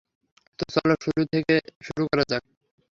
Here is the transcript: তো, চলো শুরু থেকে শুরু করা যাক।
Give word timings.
তো, 0.59 0.63
চলো 0.75 0.93
শুরু 1.03 1.21
থেকে 1.33 1.55
শুরু 1.87 2.03
করা 2.09 2.23
যাক। 2.31 2.43